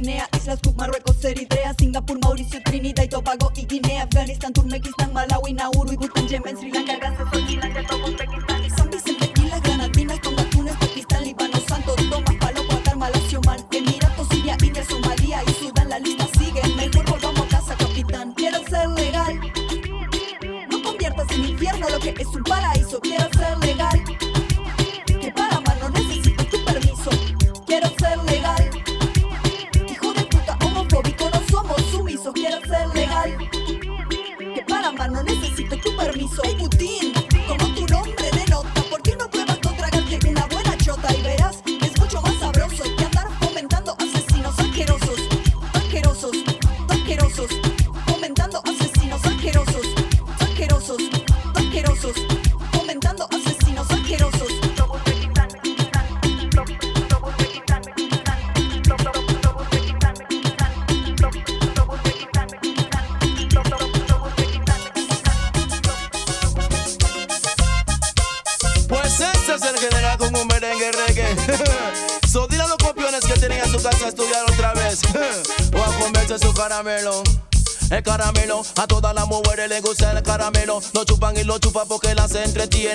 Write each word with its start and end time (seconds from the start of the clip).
Guinea, 0.00 0.28
Islas 0.36 0.60
Cook, 0.62 0.76
Marruecos, 0.76 1.24
Eritrea, 1.24 1.74
Singapur, 1.76 2.20
Mauricio, 2.20 2.60
Trinidad 2.64 3.02
y 3.02 3.08
Tobago 3.08 3.50
y 3.56 3.66
Guinea, 3.66 4.04
Afganistán, 4.04 4.52
Turmequistán, 4.52 5.12
Malawi, 5.12 5.54
Nauru 5.54 5.92
y 5.92 5.96
Bután, 5.96 6.28
Yemen, 6.28 6.56
Sri 6.56 6.70
Lanka, 6.70 7.16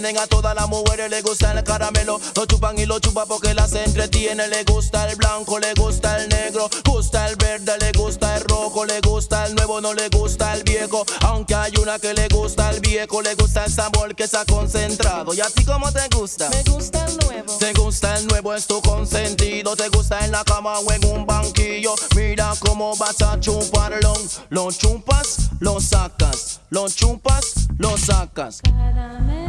A 0.04 0.28
todas 0.28 0.54
las 0.54 0.68
mujeres 0.68 1.10
les 1.10 1.24
gusta 1.24 1.54
el 1.54 1.64
caramelo. 1.64 2.20
Lo 2.36 2.46
chupan 2.46 2.78
y 2.78 2.86
lo 2.86 3.00
chupan 3.00 3.26
porque 3.26 3.54
las 3.54 3.72
entretienen. 3.72 4.50
Le 4.50 4.66
gusta 4.66 5.10
el 5.10 5.16
blanco, 5.16 5.60
le 5.60 5.74
gusta 5.76 6.18
el 6.18 6.28
negro. 6.28 6.70
Gusta 6.84 7.30
el 7.30 7.38
verde, 7.38 7.78
le 7.80 7.94
gusta 7.94 8.36
el 8.36 8.44
rojo. 8.44 8.84
Le 8.84 9.00
gusta 9.00 9.46
el 9.46 9.56
nuevo, 9.56 9.80
no 9.80 9.94
le 9.94 10.10
gusta 10.10 10.54
el 10.56 10.64
viejo. 10.64 11.06
Aunque 11.22 11.56
hay 11.56 11.72
una 11.82 12.00
que 12.00 12.14
le 12.14 12.28
gusta 12.28 12.70
el 12.72 12.82
viejo. 12.82 13.22
Le 13.22 13.34
gusta 13.36 13.64
el 13.64 13.72
sabor 13.72 14.14
que 14.14 14.26
está 14.26 14.44
concentrado. 14.44 15.34
¿Y 15.34 15.40
a 15.40 15.50
ti 15.50 15.64
cómo 15.64 15.90
te 15.90 16.06
gusta? 16.14 16.50
Me 16.50 16.64
gusta 16.64 17.06
el 17.06 17.18
nuevo. 17.20 17.58
Te 17.58 17.72
gusta 17.72 18.18
el 18.18 18.28
nuevo, 18.28 18.54
es 18.54 18.68
tu 18.68 18.82
consentido. 18.82 19.78
Te 19.78 19.88
gusta 19.88 20.26
en 20.26 20.32
la 20.32 20.44
cama 20.44 20.80
o 20.80 20.92
en 20.92 21.06
un 21.06 21.26
banquillo. 21.26 21.96
Mira 22.14 22.52
cómo 22.60 22.94
vas 22.98 23.22
a 23.22 23.40
chuparlo. 23.40 24.14
Lo 24.50 24.70
chupas, 24.70 25.50
lo 25.62 25.80
sacas. 25.80 26.60
Lo 26.70 26.90
chupas, 26.90 27.68
lo 27.78 27.98
sacas. 27.98 28.62
Caramelo, 28.64 29.43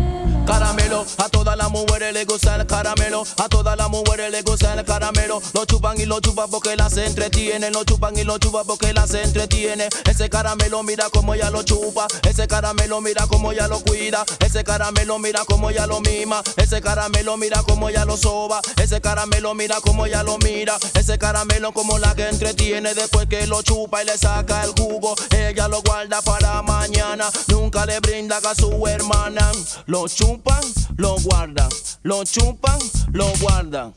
a 0.47 1.29
todas 1.31 1.57
las 1.57 1.71
mujeres 1.71 2.13
les 2.13 2.27
gusta 2.27 2.57
el 2.57 2.67
caramelo. 2.67 3.25
A 3.39 3.49
todas 3.49 3.77
las 3.77 3.89
mujeres 3.89 4.31
les 4.31 4.45
gusta 4.45 4.75
el 4.75 4.85
caramelo. 4.85 5.41
Lo 5.53 5.65
chupan 5.65 5.99
y 5.99 6.05
lo 6.05 6.21
chupan 6.21 6.51
porque 6.51 6.77
las 6.77 6.97
entretienen. 6.97 7.73
Lo 7.73 7.85
chupan 7.85 8.17
y 8.17 8.25
lo 8.25 8.39
chupan 8.39 8.67
porque 8.67 8.93
las 8.93 9.15
entretiene. 9.15 9.89
Ese 10.05 10.29
caramelo, 10.29 10.83
mira 10.83 11.07
cómo 11.11 11.35
ella 11.35 11.51
lo 11.51 11.63
chupa. 11.63 12.07
Ese 12.29 12.47
caramelo, 12.47 13.01
mira 13.01 13.27
cómo 13.27 13.53
ella 13.53 13.69
lo 13.69 13.81
cuida. 13.81 14.25
Ese 14.41 14.65
caramelo, 14.65 15.19
mira 15.19 15.45
cómo 15.47 15.71
ella 15.71 15.87
lo 15.87 16.01
mima. 16.01 16.43
Ese 16.57 16.81
caramelo, 16.81 17.37
mira 17.37 17.63
cómo 17.63 17.89
ella 17.89 18.05
lo 18.05 18.17
soba. 18.17 18.61
Ese 18.77 19.01
caramelo, 19.01 19.55
mira 19.55 19.77
cómo 19.81 20.07
ella 20.07 20.23
lo 20.23 20.39
mira. 20.39 20.77
Ese 20.95 21.19
caramelo, 21.19 21.73
como 21.73 21.99
la 21.99 22.15
que 22.15 22.29
entretiene. 22.29 22.95
Después 22.95 23.27
que 23.29 23.47
lo 23.47 23.63
chupa 23.63 24.03
y 24.03 24.07
le 24.07 24.19
saca 24.19 24.63
el 24.65 24.71
jugo, 24.71 25.15
ella 25.37 25.69
lo 25.69 25.83
guarda 25.83 26.21
para 26.23 26.63
mañana. 26.63 27.31
Nunca 27.49 27.87
le 27.87 27.99
brinda 28.01 28.39
a 28.39 28.55
su 28.55 28.87
hermana. 28.87 29.51
Lo 29.87 30.07
chupan, 30.35 30.65
lo 30.97 31.17
guardan. 31.23 31.69
Lo 32.03 32.25
chupan, 32.25 32.79
lo 33.13 33.27
guardan. 33.41 33.95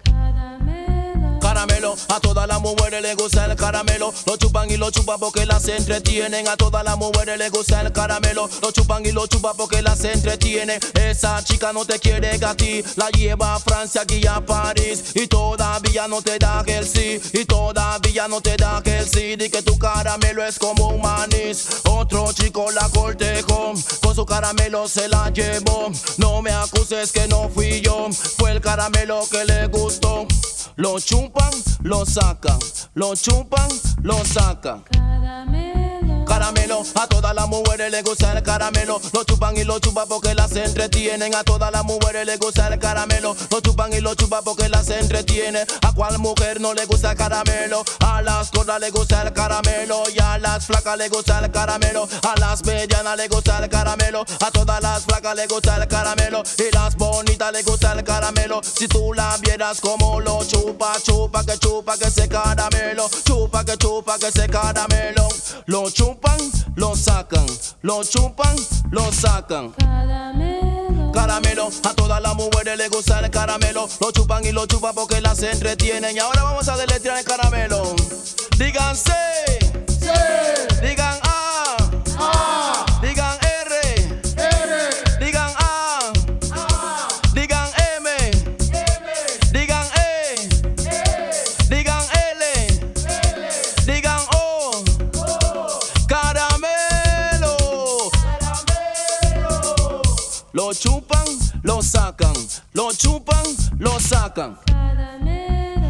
Caramelo, 1.47 1.95
a 2.09 2.19
todas 2.19 2.45
las 2.45 2.59
mujeres 2.59 3.01
les 3.01 3.15
gusta 3.15 3.45
el 3.45 3.55
caramelo. 3.55 4.13
Lo 4.25 4.35
chupan 4.35 4.69
y 4.69 4.75
lo 4.75 4.91
chupan 4.91 5.17
porque 5.17 5.45
las 5.45 5.65
entretienen. 5.69 6.45
A 6.45 6.57
todas 6.57 6.83
las 6.83 6.97
mujeres 6.97 7.37
les 7.37 7.49
gusta 7.49 7.79
el 7.79 7.93
caramelo. 7.93 8.49
Lo 8.61 8.71
chupan 8.73 9.05
y 9.05 9.13
lo 9.13 9.27
chupan 9.27 9.55
porque 9.55 9.81
las 9.81 10.03
entretienen. 10.03 10.77
Esa 10.93 11.41
chica 11.45 11.71
no 11.71 11.85
te 11.85 11.99
quiere 11.99 12.37
a 12.45 12.53
ti. 12.53 12.83
La 12.97 13.09
lleva 13.11 13.55
a 13.55 13.59
Francia, 13.61 14.01
aquí 14.01 14.27
a 14.27 14.41
París. 14.45 15.15
Y 15.15 15.27
todavía 15.27 16.09
no 16.09 16.21
te 16.21 16.37
da 16.37 16.65
el 16.67 16.85
sí. 16.85 17.21
Y 17.31 17.45
todavía 17.45 18.27
no 18.27 18.41
te 18.41 18.57
da 18.57 18.81
el 18.83 19.07
sí. 19.07 19.37
Di 19.37 19.49
que 19.49 19.61
tu 19.61 19.79
caramelo 19.79 20.43
es 20.43 20.59
como 20.59 20.89
un 20.89 21.01
manís. 21.01 21.65
Otro 21.85 22.29
chico 22.33 22.71
la 22.71 22.89
cortejó. 22.89 23.71
Con 24.01 24.15
su 24.15 24.25
caramelo 24.25 24.89
se 24.89 25.07
la 25.07 25.29
llevó. 25.29 25.93
No 26.17 26.41
me 26.41 26.51
acuses 26.51 27.13
que 27.13 27.25
no 27.29 27.47
fui 27.47 27.79
yo. 27.79 28.09
Fue 28.37 28.51
el 28.51 28.59
caramelo 28.59 29.21
que 29.31 29.45
le 29.45 29.67
gustó. 29.67 30.27
Lo 30.75 30.99
chupan, 30.99 31.53
lo 31.83 32.05
sacan. 32.05 32.59
Lo 32.93 33.15
chupan, 33.15 33.69
lo 34.03 34.23
sacan. 34.25 34.83
Caramelo, 36.27 36.83
a 36.95 37.07
todas 37.07 37.33
las 37.33 37.47
mujeres 37.47 37.91
les 37.91 38.03
gusta 38.03 38.33
el 38.33 38.43
caramelo. 38.43 39.01
Lo 39.13 39.23
chupan 39.23 39.57
y 39.57 39.63
lo 39.63 39.79
chupan 39.79 40.07
porque 40.07 40.35
las 40.35 40.55
entretienen. 40.55 41.33
A 41.33 41.43
todas 41.43 41.71
las 41.71 41.83
mujeres 41.83 42.25
les 42.25 42.37
gusta 42.37 42.67
el 42.67 42.77
caramelo. 42.79 43.35
Lo 43.49 43.61
chupan 43.61 43.93
y 43.93 44.01
lo 44.01 44.13
chupan 44.15 44.43
porque 44.43 44.69
las 44.69 44.89
entretienen. 44.89 45.65
A 45.81 45.93
cuál 45.93 46.19
mujer 46.19 46.59
no 46.61 46.73
le 46.73 46.85
gusta 46.85 47.11
el 47.11 47.17
caramelo. 47.17 47.83
A 47.99 48.21
las 48.21 48.51
gordas 48.51 48.79
le 48.79 48.91
gusta 48.91 49.23
el 49.23 49.33
caramelo. 49.33 50.03
Y 50.13 50.19
a 50.19 50.37
las 50.37 50.65
flacas 50.65 50.97
le 50.97 51.09
gusta 51.09 51.39
el 51.39 51.51
caramelo. 51.51 52.07
A 52.23 52.39
las 52.39 52.63
medianas 52.65 53.17
le 53.17 53.27
gusta 53.27 53.57
el 53.59 53.69
caramelo. 53.69 54.25
A 54.45 54.51
todas 54.51 54.81
las 54.81 55.03
flacas 55.03 55.35
le 55.35 55.47
gusta 55.47 55.77
el 55.77 55.87
caramelo. 55.87 56.43
Y 56.57 56.75
las 56.75 56.95
bonitas 56.95 57.51
le 57.51 57.63
gusta 57.63 57.93
el 57.93 58.03
caramelo. 58.03 58.61
Si 58.63 58.87
tú 58.87 59.13
la 59.13 59.37
vieras 59.37 59.79
como 59.81 60.19
lo 60.19 60.43
chupa, 60.43 60.93
chupa, 61.01 61.43
que 61.45 61.57
chupa, 61.57 61.97
que 61.97 62.05
ese 62.05 62.27
caramelo. 62.27 63.09
Chupa, 63.23 63.63
que 63.63 63.77
chupa, 63.77 64.19
que 64.19 64.27
ese 64.27 64.47
caramelo. 64.47 65.27
Lo 65.65 65.89
chupan, 66.17 66.39
lo 66.75 66.95
sacan. 66.95 67.45
Lo 67.81 68.03
chupan, 68.03 68.55
lo 68.91 69.11
sacan. 69.11 69.73
Caramelo, 71.13 71.69
a 71.83 71.93
todas 71.93 72.21
las 72.21 72.35
mujeres 72.35 72.77
les 72.77 72.89
gusta 72.89 73.19
el 73.19 73.29
caramelo. 73.29 73.87
Lo 73.99 74.11
chupan 74.11 74.45
y 74.45 74.51
lo 74.51 74.65
chupan 74.65 74.93
porque 74.95 75.21
las 75.21 75.41
entretienen. 75.43 76.15
Y 76.15 76.19
ahora 76.19 76.43
vamos 76.43 76.67
a 76.69 76.77
deletrear 76.77 77.19
el 77.19 77.25
caramelo. 77.25 77.95
Digan 78.57 78.95
C. 78.95 79.11
Digan 80.81 81.19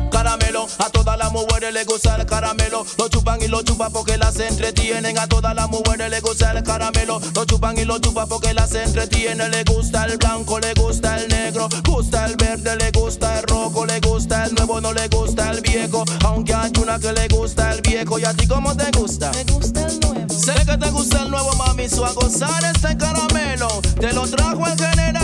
caramelo. 0.09 0.67
A 0.79 0.89
todas 0.89 1.17
las 1.17 1.31
mujeres 1.33 1.73
les 1.73 1.85
gusta 1.85 2.15
el 2.15 2.25
caramelo. 2.25 2.85
Lo 2.97 3.09
chupan 3.09 3.41
y 3.41 3.47
lo 3.47 3.61
chupan 3.61 3.91
porque 3.91 4.17
las 4.17 4.39
entretienen. 4.39 5.17
A 5.17 5.27
todas 5.27 5.53
las 5.53 5.69
mujeres 5.69 6.09
les 6.09 6.21
gusta 6.21 6.53
el 6.53 6.63
caramelo. 6.63 7.19
Lo 7.35 7.45
chupan 7.45 7.77
y 7.77 7.83
lo 7.83 7.99
chupan 7.99 8.27
porque 8.29 8.53
las 8.53 8.73
entretienen. 8.73 9.51
Le 9.51 9.63
gusta 9.65 10.05
el 10.05 10.17
blanco, 10.17 10.59
le 10.59 10.73
gusta 10.75 11.17
el 11.17 11.27
negro. 11.27 11.67
Gusta 11.83 12.25
el 12.25 12.37
verde, 12.37 12.77
le 12.77 12.91
gusta 12.91 13.39
el 13.39 13.43
rojo. 13.47 13.85
Le 13.85 13.99
gusta 13.99 14.45
el 14.45 14.55
nuevo, 14.55 14.79
no 14.79 14.93
le 14.93 15.07
gusta 15.09 15.51
el 15.51 15.61
viejo. 15.61 16.05
Aunque 16.23 16.53
hay 16.53 16.71
una 16.81 16.99
que 16.99 17.11
le 17.11 17.27
gusta 17.27 17.73
el 17.73 17.81
viejo. 17.81 18.17
¿Y 18.17 18.23
a 18.23 18.33
ti 18.33 18.47
cómo 18.47 18.75
te 18.75 18.89
gusta? 18.97 19.31
Me 19.31 19.43
gusta 19.43 19.87
el 19.87 19.99
nuevo. 19.99 20.33
Sé 20.33 20.53
que 20.65 20.77
te 20.77 20.89
gusta 20.91 21.23
el 21.23 21.31
nuevo, 21.31 21.53
mami. 21.55 21.89
Su 21.89 22.05
a 22.05 22.13
gozar 22.13 22.63
este 22.63 22.95
caramelo. 22.95 23.67
Te 23.99 24.13
lo 24.13 24.25
trajo 24.25 24.65
el 24.67 24.77
general. 24.77 25.16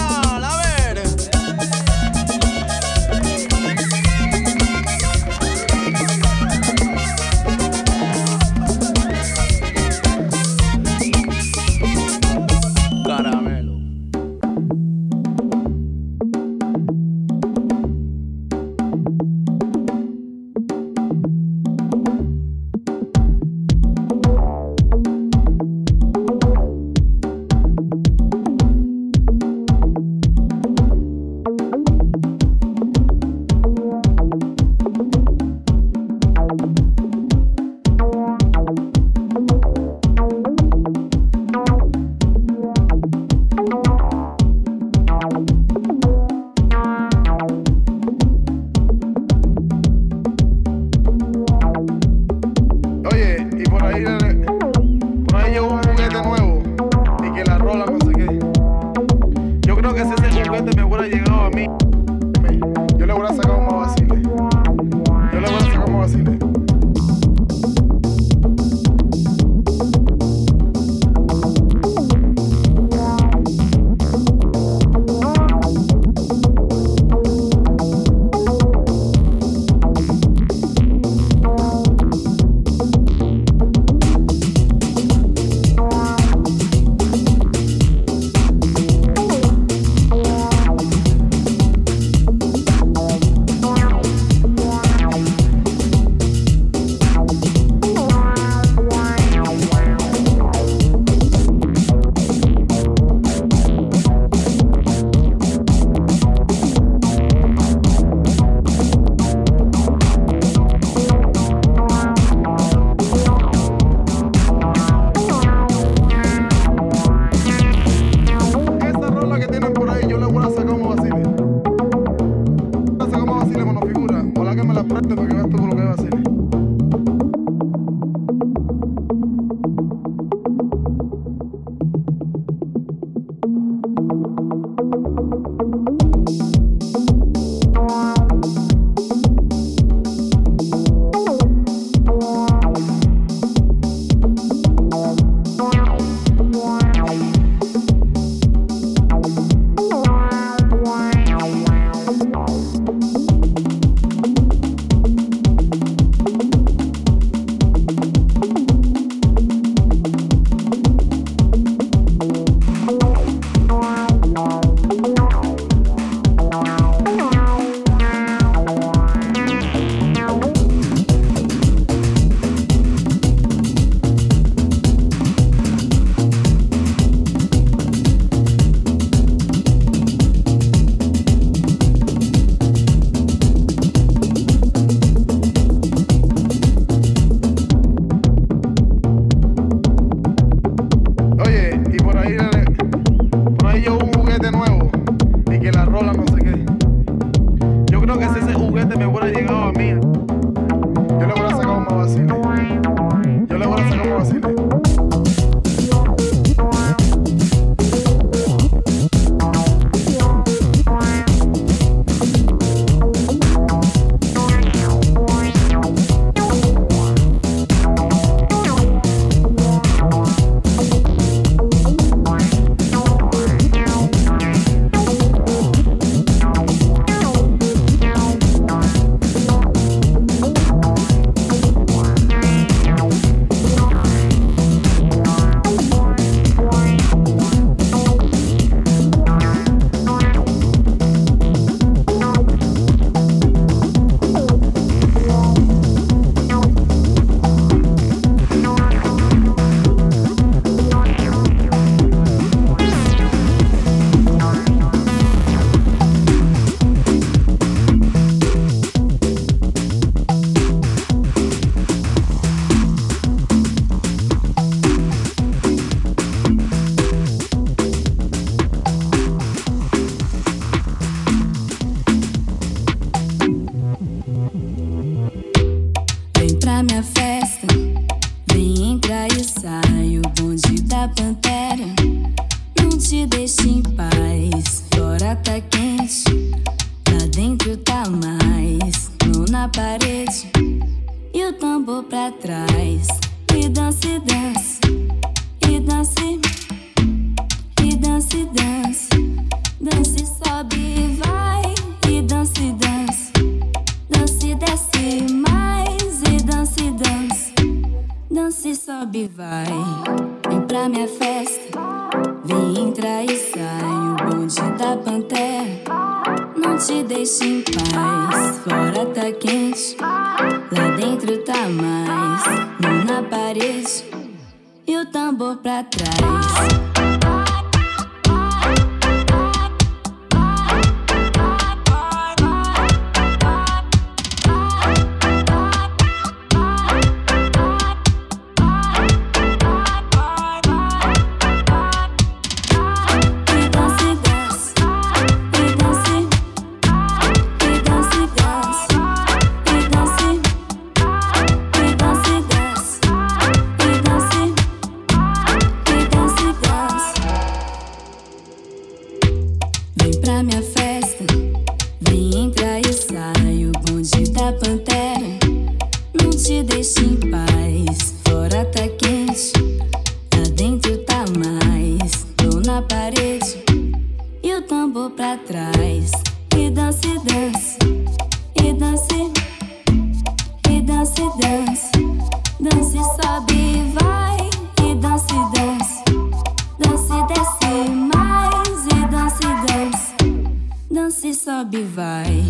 sobe 391.53 391.77
e 391.77 391.83
vai. 391.83 392.43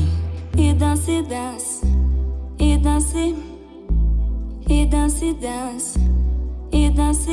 E 0.57 0.73
dança 0.73 1.11
e 1.11 1.21
dança, 1.23 1.85
e 2.57 2.77
dança, 2.77 3.17
e 4.69 4.85
dança 4.85 5.25
e 5.25 5.33
dança, 5.33 5.99
e 6.71 6.89
dança, 6.89 7.31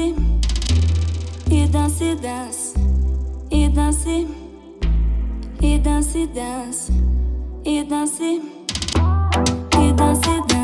e 1.49 1.67
dança 1.69 2.05
e 2.05 2.17
dança, 2.17 2.75
e 3.51 3.69
dança, 3.69 4.11
e 5.63 5.79
dança 5.79 6.19
e 6.19 6.27
dança, 6.27 6.93
e 7.65 7.85
dança, 7.85 8.25
e 8.25 9.93
dança. 9.93 10.60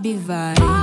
Bivai. 0.00 0.79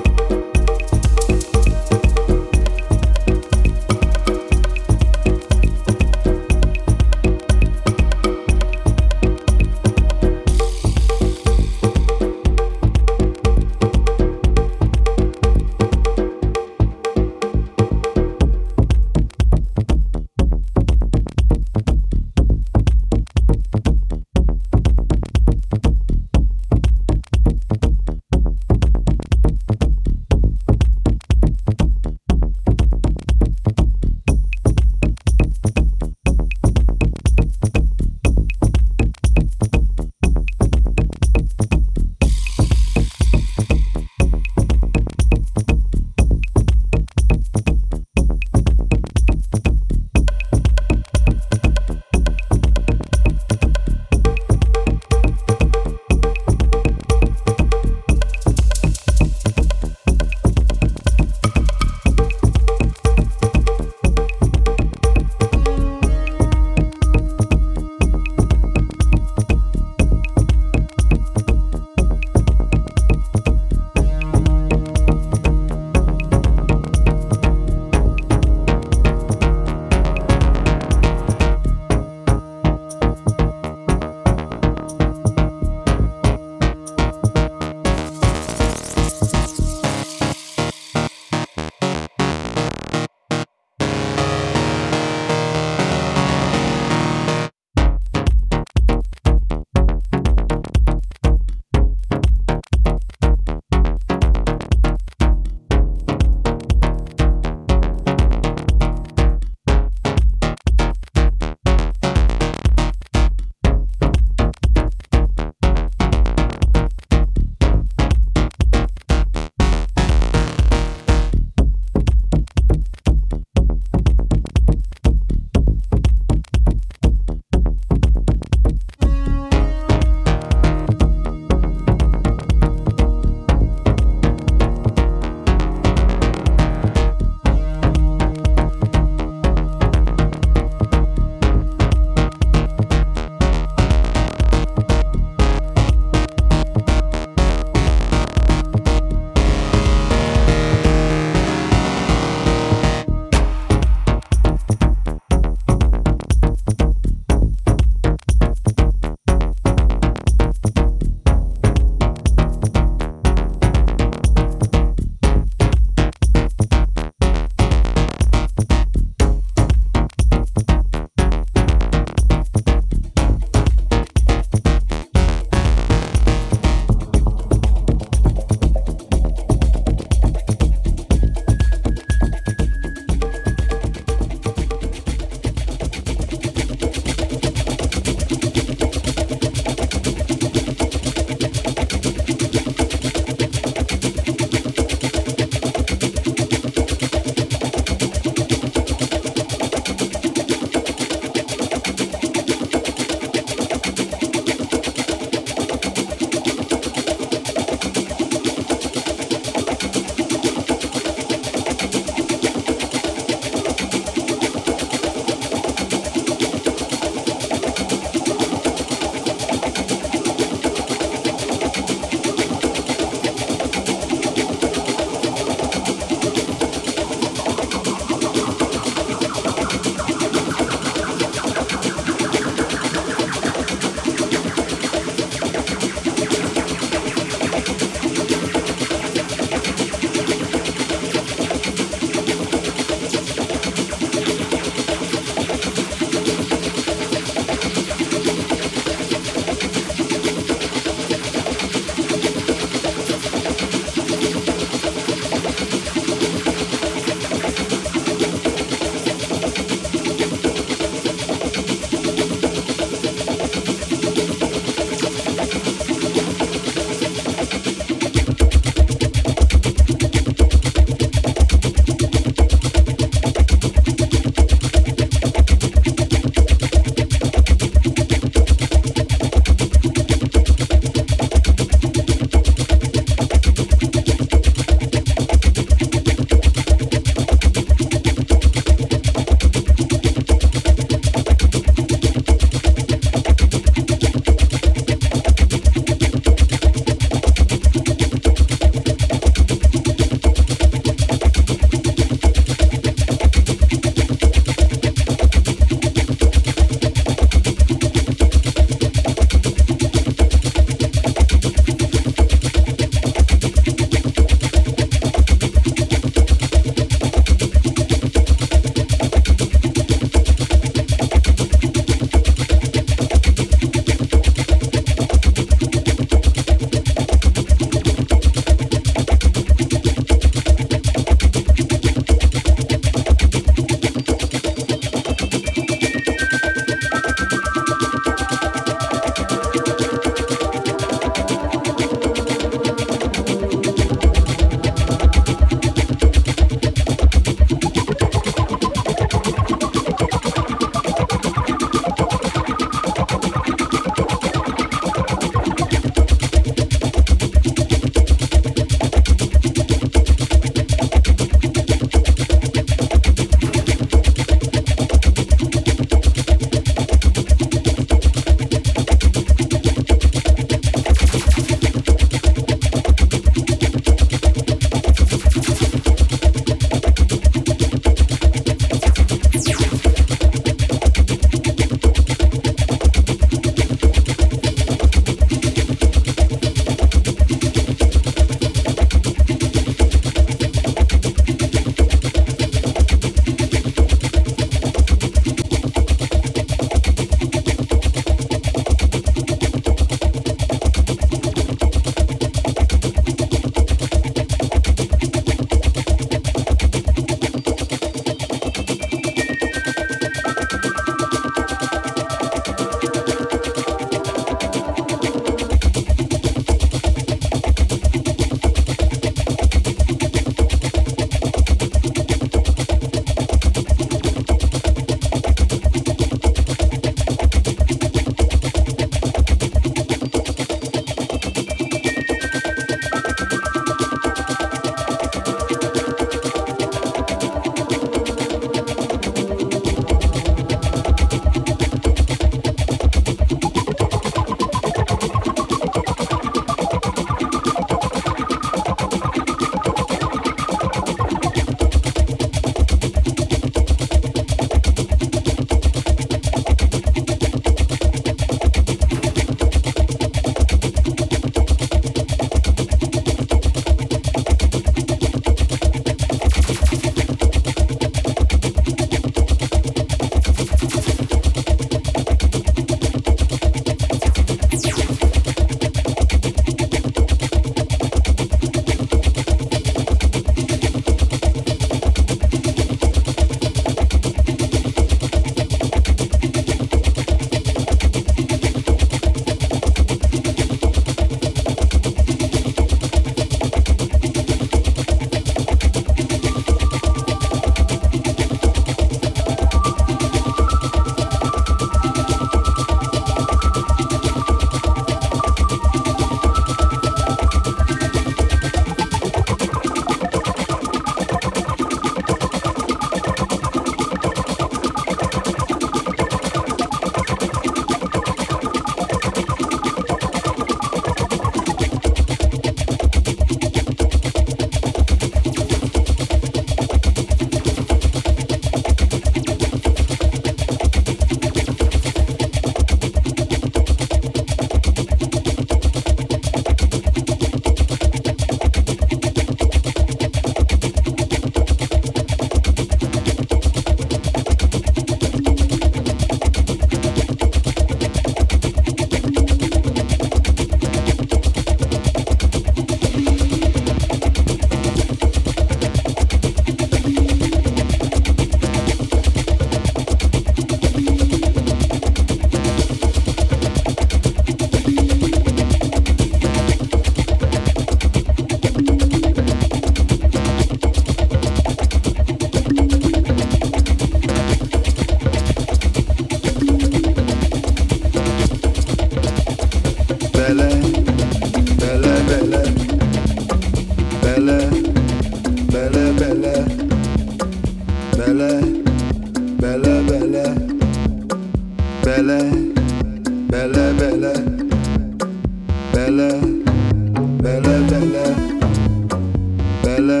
Bella, 599.84 600.00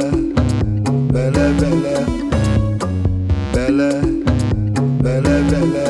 bella, 1.12 1.44
bella, 1.60 1.96
bella, 3.52 3.90
bella, 5.02 5.86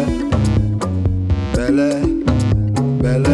bella, 1.54 2.00
bella. 3.00 3.33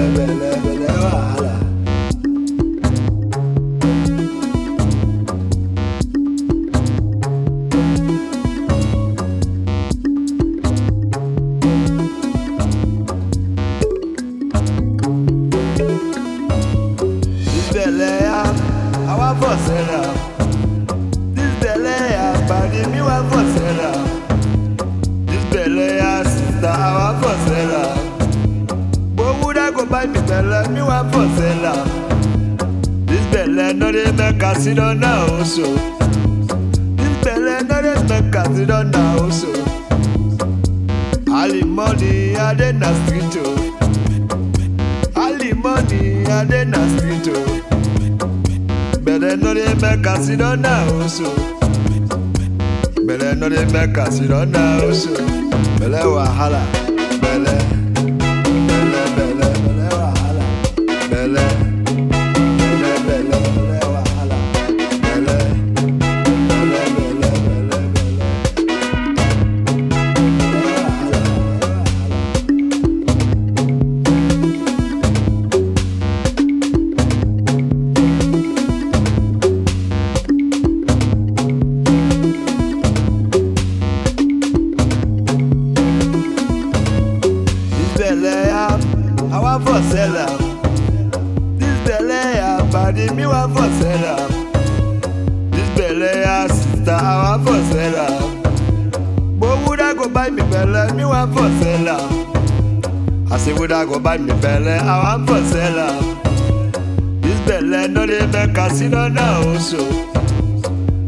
I 103.33 103.39
say 103.39 103.53
would 103.53 103.73
I 103.73 103.85
go 103.85 103.99
buy 104.01 104.19
me 104.19 104.33
belly? 104.41 104.71
I 104.73 105.17
want 105.17 105.29
for 105.29 105.43
sell 105.45 105.79
am. 105.79 107.21
This 107.21 107.41
belly 107.47 107.89
no 107.89 108.07
dey 108.07 108.27
make 108.27 108.55
down 108.55 109.15
now, 109.15 109.59
so. 109.59 109.79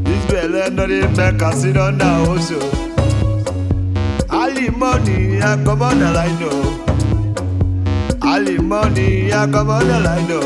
This 0.05 0.25
belly 0.31 0.71
no 0.75 0.87
dey 0.87 1.07
make 1.09 1.39
down 1.75 1.99
now, 1.99 2.37
so. 2.39 2.59
Ali 4.31 4.71
money, 4.71 5.43
I 5.43 5.57
come 5.65 5.83
on 5.83 5.99
the 5.99 6.11
line, 6.11 6.39
no. 6.41 6.51
Ali 8.23 8.59
money, 8.59 9.33
I 9.33 9.47
come 9.51 9.71
on 9.71 9.87
the 9.87 10.01
line, 10.01 10.29
no. 10.29 10.41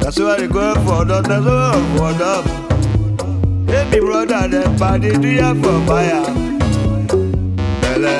That's 0.00 0.18
why 0.18 0.36
I 0.36 0.46
go 0.46 0.74
for 0.86 1.04
the 1.04 1.20
that's 1.22 1.44
why 1.44 1.72
I 1.74 1.96
for 1.96 2.12
them. 2.18 2.44
Hey, 3.68 3.84
me 3.90 4.00
brother, 4.00 4.48
them 4.48 4.76
body 4.76 5.12
do 5.16 5.28
ya 5.28 5.54
for 5.54 5.80
fire. 5.86 6.24
Belle, 7.80 8.14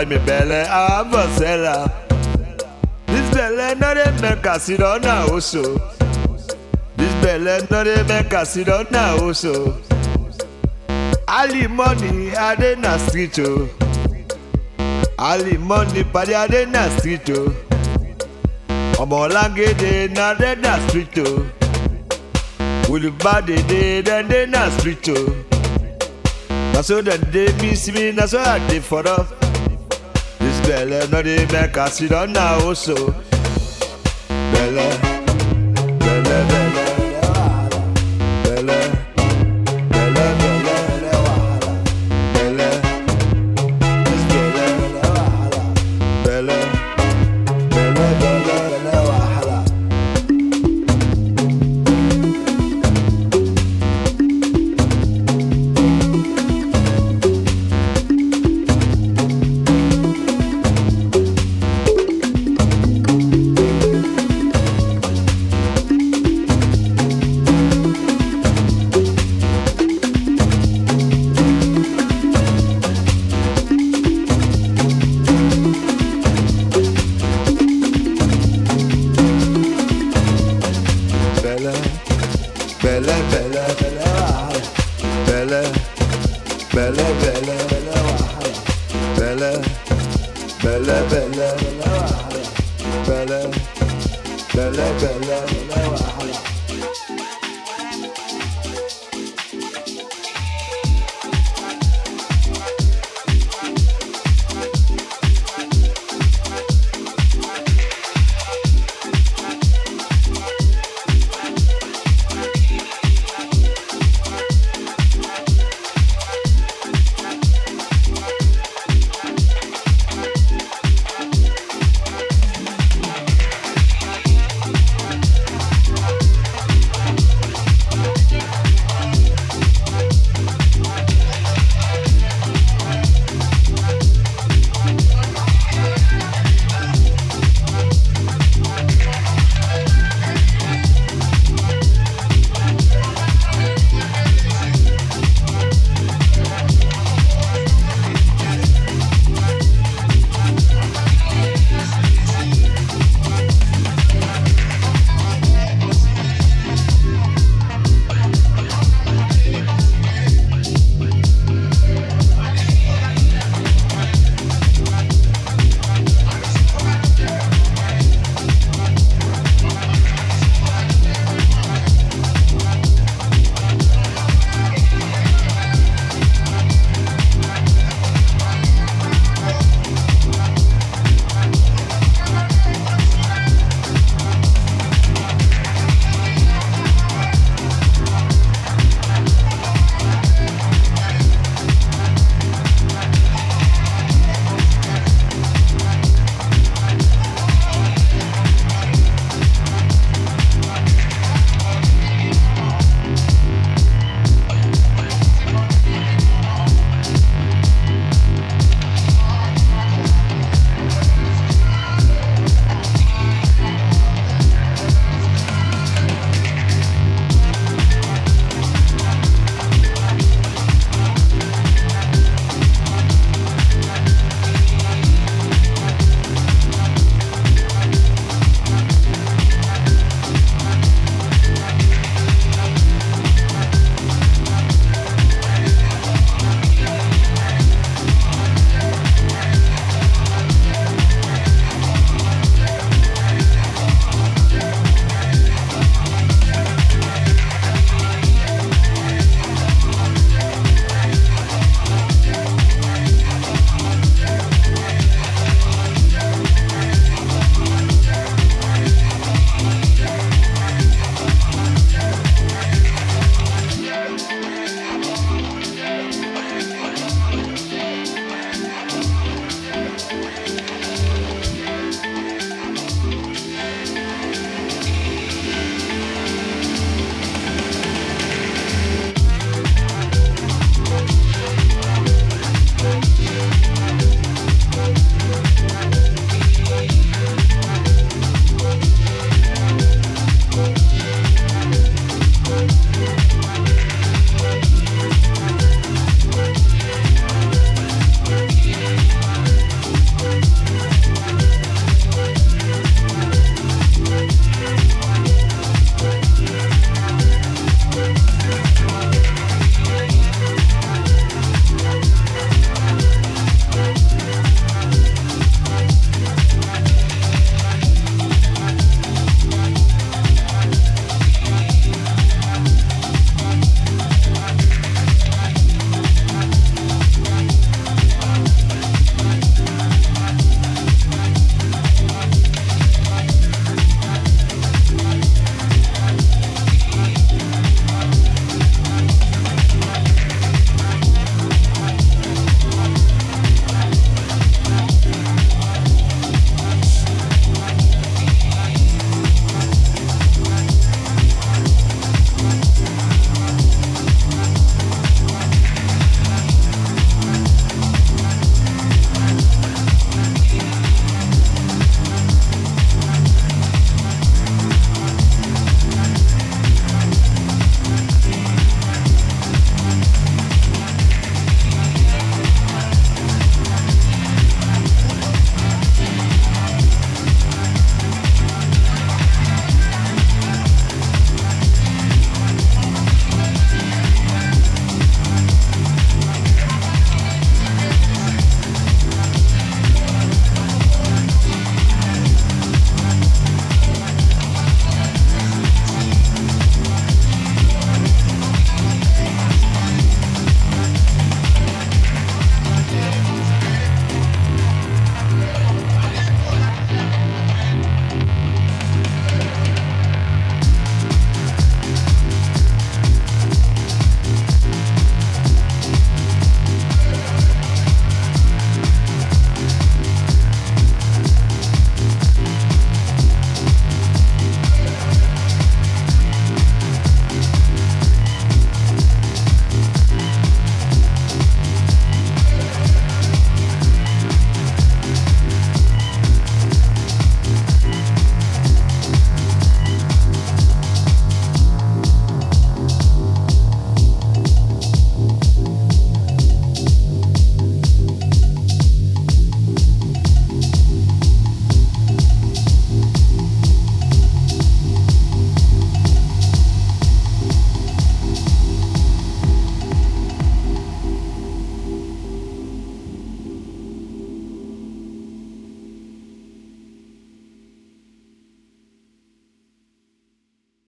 I 0.00 0.04
buy 0.04 0.10
me 0.16 0.24
belly? 0.24 0.54
I 0.54 1.02
want 1.02 1.12
for 1.12 1.38
sell 1.38 1.66
am. 1.66 1.90
This 3.06 3.34
belly, 3.34 3.74
no 3.78 3.92
dey 3.94 4.20
make 4.22 4.46
us 4.46 4.62
sit 4.64 4.80
down 4.80 5.02
now, 5.02 5.28
also. 5.30 5.62
This 6.96 7.12
belly, 7.22 7.66
no 7.70 7.84
dey 7.84 8.02
make 8.08 8.32
us 8.32 8.50
sit 8.54 8.66
down 8.68 8.86
now, 8.90 9.18
also. 9.22 9.78
Ali 11.28 11.66
money, 11.66 12.34
I 12.34 12.54
dey 12.54 12.76
na 12.76 12.96
street, 12.96 13.38
oh. 13.40 13.68
Ali 15.18 15.58
money 15.58 16.02
padi 16.04 16.32
ade 16.34 16.66
na 16.70 16.88
street 16.96 17.28
o. 17.30 17.52
Ọmọ 19.02 19.28
Lágédé 19.34 20.08
na 20.14 20.32
dé 20.34 20.54
na 20.62 20.78
street 20.88 21.18
o. 21.18 21.44
Olùbádédé 22.88 24.02
dem 24.02 24.28
dey 24.28 24.46
na 24.46 24.70
street 24.78 25.08
o. 25.10 25.18
Na 26.72 26.80
so 26.82 27.02
dem 27.02 27.20
dey 27.32 27.52
miss 27.60 27.92
me, 27.92 28.12
na 28.12 28.24
so 28.26 28.38
I 28.40 28.58
dey 28.68 28.80
for 28.80 29.04
belle 30.70 31.00
no 31.12 31.20
dey 31.22 31.46
make 31.52 31.74
her 31.76 31.88
sit 31.90 32.10
down 32.10 32.32
now 32.32 32.72
so 32.74 32.94
belle. 34.52 35.09